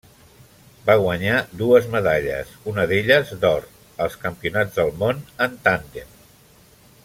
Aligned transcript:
Va 0.85 0.93
guanyar 1.01 1.35
dues 1.59 1.85
medalles, 1.95 2.55
una 2.73 2.87
d'elles 2.93 3.35
d'or, 3.45 3.69
als 4.07 4.17
Campionats 4.25 4.81
del 4.81 4.91
món 5.05 5.23
en 5.49 5.63
tàndem. 5.69 6.19